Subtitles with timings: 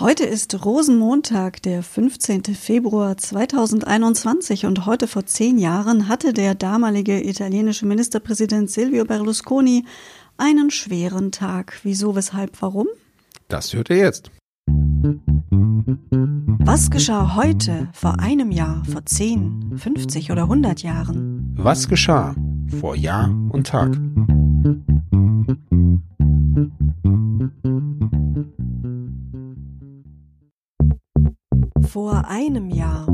[0.00, 2.44] Heute ist Rosenmontag, der 15.
[2.54, 9.84] Februar 2021 und heute vor zehn Jahren hatte der damalige italienische Ministerpräsident Silvio Berlusconi
[10.38, 11.78] einen schweren Tag.
[11.82, 12.86] Wieso, weshalb, warum?
[13.48, 14.30] Das hört ihr jetzt.
[16.64, 21.52] Was geschah heute, vor einem Jahr, vor 10, 50 oder 100 Jahren?
[21.54, 22.34] Was geschah
[22.80, 23.98] vor Jahr und Tag?
[31.92, 33.06] Vor einem Jahr.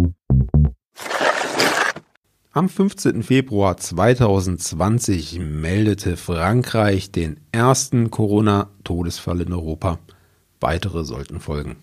[2.53, 3.25] Am 15.
[3.25, 9.99] Februar 2020 meldete Frankreich den ersten Corona-Todesfall in Europa.
[10.61, 11.75] Weitere sollten folgen.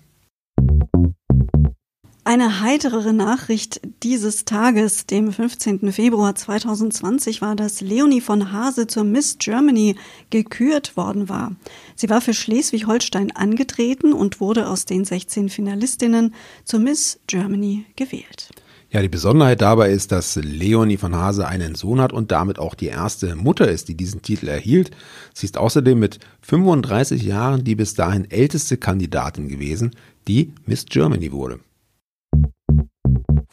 [2.35, 5.93] Eine heiterere Nachricht dieses Tages, dem 15.
[5.93, 9.95] Februar 2020, war, dass Leonie von Hase zur Miss Germany
[10.31, 11.55] gekürt worden war.
[11.95, 16.35] Sie war für Schleswig-Holstein angetreten und wurde aus den 16 Finalistinnen
[16.65, 18.49] zur Miss Germany gewählt.
[18.89, 22.73] Ja, die Besonderheit dabei ist, dass Leonie von Hase einen Sohn hat und damit auch
[22.73, 24.91] die erste Mutter ist, die diesen Titel erhielt.
[25.33, 29.91] Sie ist außerdem mit 35 Jahren die bis dahin älteste Kandidatin gewesen,
[30.27, 31.61] die Miss Germany wurde.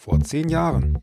[0.04, 0.98] Vor zehn Jahren.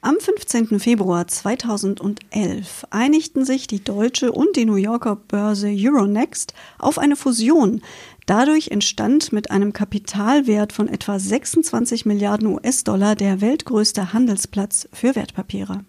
[0.00, 0.80] Am 15.
[0.80, 7.82] Februar 2011 einigten sich die deutsche und die New Yorker Börse Euronext auf eine Fusion.
[8.24, 15.84] Dadurch entstand mit einem Kapitalwert von etwa 26 Milliarden US-Dollar der weltgrößte Handelsplatz für Wertpapiere.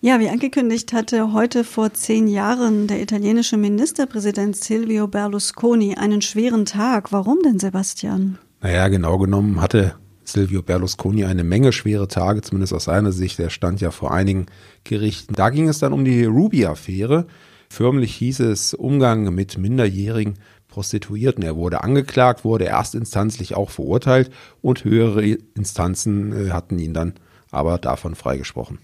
[0.00, 6.66] Ja, wie angekündigt hatte heute vor zehn Jahren der italienische Ministerpräsident Silvio Berlusconi einen schweren
[6.66, 7.10] Tag.
[7.10, 8.38] Warum denn, Sebastian?
[8.60, 13.40] Naja, genau genommen hatte Silvio Berlusconi eine Menge schwere Tage, zumindest aus seiner Sicht.
[13.40, 14.46] Er stand ja vor einigen
[14.84, 15.34] Gerichten.
[15.34, 17.26] Da ging es dann um die Ruby-Affäre.
[17.68, 20.34] Förmlich hieß es Umgang mit minderjährigen
[20.68, 21.42] Prostituierten.
[21.42, 24.30] Er wurde angeklagt, wurde erstinstanzlich auch verurteilt
[24.62, 25.24] und höhere
[25.56, 27.14] Instanzen äh, hatten ihn dann
[27.50, 28.78] aber davon freigesprochen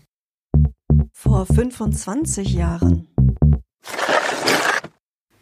[1.25, 3.09] vor 25 Jahren.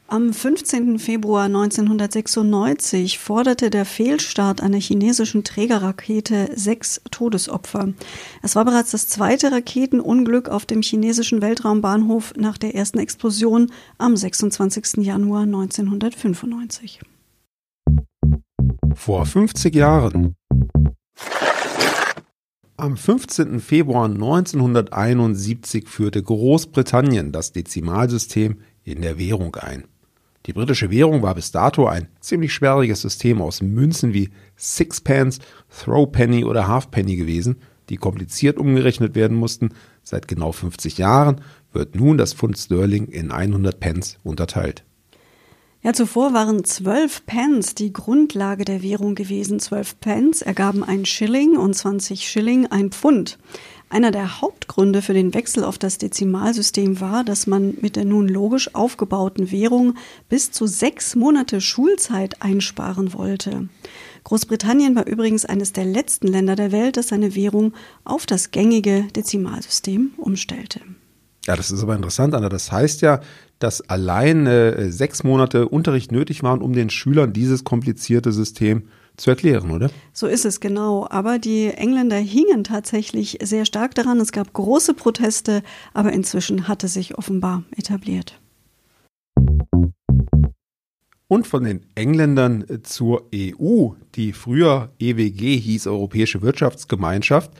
[0.06, 0.98] Am 15.
[1.00, 7.94] Februar 1996 forderte der Fehlstart einer chinesischen Trägerrakete sechs Todesopfer.
[8.43, 14.16] Es war bereits das zweite Raketenunglück auf dem chinesischen Weltraumbahnhof nach der ersten Explosion am
[14.16, 14.99] 26.
[14.99, 17.00] Januar 1995.
[18.94, 20.37] Vor 50 Jahren
[22.82, 23.60] am 15.
[23.60, 29.84] Februar 1971 führte Großbritannien das Dezimalsystem in der Währung ein.
[30.47, 35.38] Die britische Währung war bis dato ein ziemlich sperriges System aus Münzen wie Sixpence,
[35.70, 39.69] Throwpenny oder Halfpenny gewesen, die kompliziert umgerechnet werden mussten.
[40.03, 41.41] Seit genau 50 Jahren
[41.72, 44.84] wird nun das Pfund Sterling in 100 Pence unterteilt.
[45.84, 49.59] Ja, zuvor waren zwölf Pence die Grundlage der Währung gewesen.
[49.59, 53.37] Zwölf Pence ergaben ein Schilling und 20 Schilling ein Pfund.
[53.88, 58.28] Einer der Hauptgründe für den Wechsel auf das Dezimalsystem war, dass man mit der nun
[58.28, 59.94] logisch aufgebauten Währung
[60.28, 63.69] bis zu sechs Monate Schulzeit einsparen wollte.
[64.22, 69.03] Großbritannien war übrigens eines der letzten Länder der Welt, das seine Währung auf das gängige
[69.16, 70.81] Dezimalsystem umstellte.
[71.47, 72.49] Ja, das ist aber interessant, Anna.
[72.49, 73.20] Das heißt ja,
[73.62, 78.84] dass allein äh, sechs Monate Unterricht nötig waren, um den Schülern dieses komplizierte System
[79.16, 79.90] zu erklären, oder?
[80.12, 81.06] So ist es genau.
[81.10, 84.20] Aber die Engländer hingen tatsächlich sehr stark daran.
[84.20, 85.62] Es gab große Proteste,
[85.92, 88.40] aber inzwischen hatte sich offenbar etabliert.
[91.28, 97.52] Und von den Engländern zur EU, die früher EWG hieß, Europäische Wirtschaftsgemeinschaft.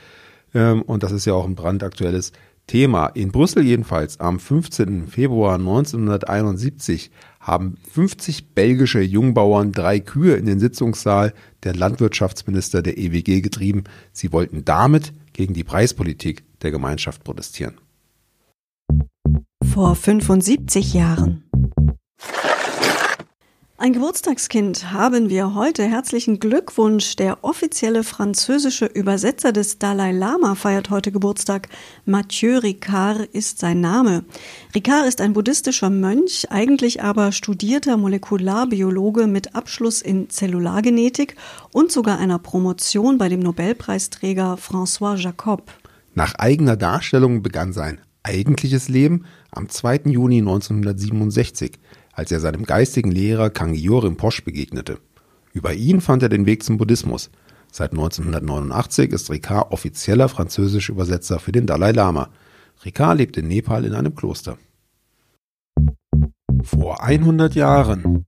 [0.55, 2.33] Ähm, und das ist ja auch ein brandaktuelles
[2.73, 3.09] Thema.
[3.09, 5.07] In Brüssel jedenfalls am 15.
[5.07, 11.35] Februar 1971 haben 50 belgische Jungbauern drei Kühe in den Sitzungssaal
[11.65, 13.85] der Landwirtschaftsminister der EWG getrieben.
[14.13, 17.75] Sie wollten damit gegen die Preispolitik der Gemeinschaft protestieren.
[19.63, 21.45] Vor 75 Jahren.
[23.83, 25.83] Ein Geburtstagskind haben wir heute.
[25.83, 27.17] Herzlichen Glückwunsch.
[27.17, 31.69] Der offizielle französische Übersetzer des Dalai Lama feiert heute Geburtstag.
[32.05, 34.25] Mathieu Ricard ist sein Name.
[34.73, 41.35] Ricard ist ein buddhistischer Mönch, eigentlich aber studierter Molekularbiologe mit Abschluss in Zellulargenetik
[41.73, 45.73] und sogar einer Promotion bei dem Nobelpreisträger François Jacob.
[46.15, 50.03] Nach eigener Darstellung begann sein eigentliches Leben am 2.
[50.05, 51.81] Juni 1967
[52.13, 54.99] als er seinem geistigen Lehrer Kangyur Rinpoche begegnete.
[55.53, 57.31] Über ihn fand er den Weg zum Buddhismus.
[57.71, 62.29] Seit 1989 ist Ricard offizieller französischer Übersetzer für den Dalai Lama.
[62.85, 64.59] Ricard lebt in Nepal in einem Kloster.
[66.63, 68.27] Vor 100 Jahren.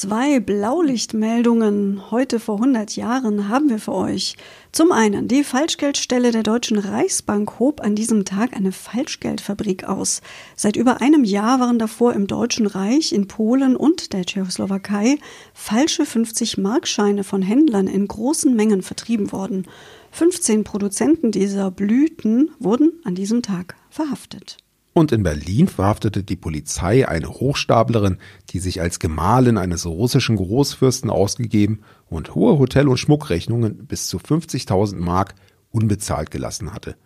[0.00, 4.34] Zwei Blaulichtmeldungen heute vor 100 Jahren haben wir für euch.
[4.72, 10.22] Zum einen, die Falschgeldstelle der Deutschen Reichsbank hob an diesem Tag eine Falschgeldfabrik aus.
[10.56, 15.18] Seit über einem Jahr waren davor im Deutschen Reich, in Polen und der Tschechoslowakei
[15.52, 19.66] falsche 50-Markscheine von Händlern in großen Mengen vertrieben worden.
[20.12, 24.56] 15 Produzenten dieser Blüten wurden an diesem Tag verhaftet.
[24.92, 28.18] Und in Berlin verhaftete die Polizei eine Hochstaplerin,
[28.50, 34.18] die sich als Gemahlin eines russischen Großfürsten ausgegeben und hohe Hotel- und Schmuckrechnungen bis zu
[34.18, 35.34] 50.000 Mark
[35.70, 36.96] unbezahlt gelassen hatte.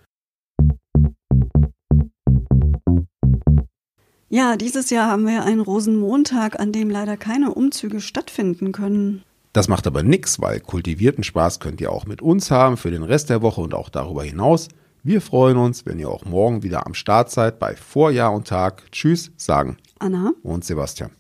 [4.31, 9.23] Ja, dieses Jahr haben wir einen Rosenmontag, an dem leider keine Umzüge stattfinden können.
[9.53, 13.05] Das macht aber nichts, weil kultivierten Spaß könnt ihr auch mit uns haben für den
[13.05, 14.69] Rest der Woche und auch darüber hinaus.
[15.07, 18.91] Wir freuen uns, wenn ihr auch morgen wieder am Start seid bei Vorjahr und Tag.
[18.91, 21.11] Tschüss, sagen Anna und Sebastian.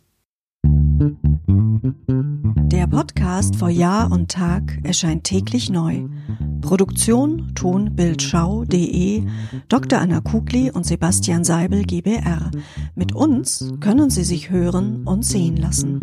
[2.72, 6.04] Der Podcast vor Jahr und Tag erscheint täglich neu.
[6.62, 9.24] Produktion tonbildschau.de
[9.68, 9.98] Dr.
[9.98, 12.52] Anna Kugli und Sebastian Seibel GBR.
[12.94, 16.00] Mit uns können Sie sich hören und sehen lassen.